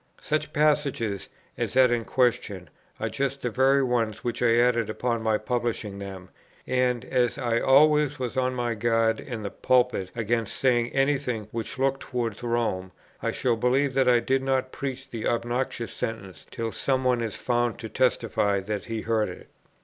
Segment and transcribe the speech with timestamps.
[0.19, 1.29] Such passages,
[1.59, 5.99] as that in question, are just the very ones which I added upon my publishing
[5.99, 6.29] them;
[6.65, 11.49] and, as I always was on my guard in the pulpit against saying any thing
[11.51, 12.91] which looked towards Rome,
[13.21, 17.35] I shall believe that I did not preach the obnoxious sentence till some one is
[17.35, 19.49] found to testify that he heard it.